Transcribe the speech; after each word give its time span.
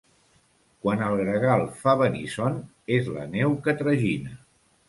Quan 0.85 1.03
el 1.07 1.17
gregal 1.19 1.65
fa 1.83 1.95
venir 2.01 2.23
son 2.37 2.57
és 2.99 3.13
la 3.19 3.29
neu 3.37 3.57
que 3.69 3.77
tragina. 3.83 4.35